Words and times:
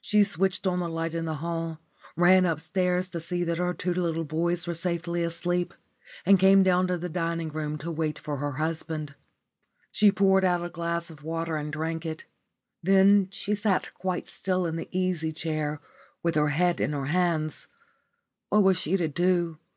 She 0.00 0.24
switched 0.24 0.66
on 0.66 0.80
the 0.80 0.88
light 0.88 1.14
in 1.14 1.24
the 1.24 1.36
hall, 1.36 1.78
ran 2.16 2.44
upstairs 2.44 3.08
to 3.10 3.20
see 3.20 3.44
that 3.44 3.58
her 3.58 3.72
two 3.72 3.94
little 3.94 4.24
boys 4.24 4.66
were 4.66 4.74
safely 4.74 5.22
asleep, 5.22 5.72
and 6.26 6.36
came 6.40 6.64
down 6.64 6.88
to 6.88 6.98
the 6.98 7.08
dining 7.08 7.48
room 7.50 7.78
to 7.78 7.92
wait 7.92 8.18
for 8.18 8.38
her 8.38 8.50
husband. 8.54 9.14
She 9.92 10.10
poured 10.10 10.44
out 10.44 10.64
a 10.64 10.68
glass 10.68 11.10
of 11.10 11.22
water 11.22 11.56
and 11.56 11.72
drank 11.72 12.04
it. 12.04 12.24
Then 12.82 13.28
she 13.30 13.54
sat 13.54 13.94
quite 13.94 14.28
still 14.28 14.66
in 14.66 14.74
the 14.74 14.88
easy 14.90 15.30
chair 15.30 15.80
with 16.24 16.34
her 16.34 16.48
head 16.48 16.80
in 16.80 16.90
her 16.92 17.06
hands. 17.06 17.68
What 18.48 18.64
was 18.64 18.78
she 18.78 18.96
to 18.96 19.06
do? 19.06 19.58